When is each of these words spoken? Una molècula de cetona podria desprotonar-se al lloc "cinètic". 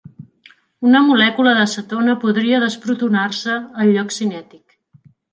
Una 0.91 0.99
molècula 1.09 1.51
de 1.57 1.65
cetona 1.73 2.15
podria 2.23 2.61
desprotonar-se 2.63 3.57
al 3.83 3.91
lloc 3.97 4.15
"cinètic". 4.17 4.75